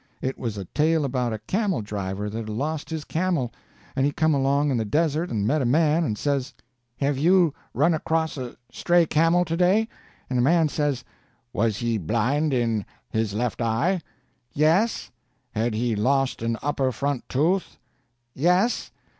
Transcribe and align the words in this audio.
It 0.19 0.35
was 0.39 0.57
a 0.57 0.65
tale 0.65 1.05
about 1.05 1.31
a 1.31 1.37
camel 1.37 1.83
driver 1.83 2.27
that 2.27 2.35
had 2.35 2.49
lost 2.49 2.89
his 2.89 3.03
camel, 3.03 3.51
and 3.95 4.03
he 4.03 4.11
come 4.11 4.33
along 4.33 4.71
in 4.71 4.77
the 4.77 4.83
desert 4.83 5.29
and 5.29 5.45
met 5.45 5.61
a 5.61 5.63
man, 5.65 6.03
and 6.03 6.17
says: 6.17 6.55
"Have 6.97 7.19
you 7.19 7.53
run 7.75 7.93
across 7.93 8.35
a 8.35 8.55
stray 8.71 9.05
camel 9.05 9.45
to 9.45 9.55
day?" 9.55 9.87
And 10.27 10.39
the 10.39 10.41
man 10.41 10.69
says: 10.69 11.03
"Was 11.53 11.77
he 11.77 11.99
blind 11.99 12.51
in 12.51 12.83
his 13.11 13.35
left 13.35 13.61
eye?" 13.61 14.01
"Yes." 14.53 15.11
"Had 15.51 15.75
he 15.75 15.95
lost 15.95 16.41
an 16.41 16.57
upper 16.63 16.91
front 16.91 17.29
tooth?" 17.29 17.77
"Yes." 18.33 18.89